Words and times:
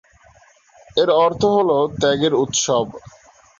এর 0.97 1.09
অর্থ 1.17 1.41
হলো 1.55 1.77
‘ত্যাগের 1.93 2.33
উৎসব’। 2.35 2.85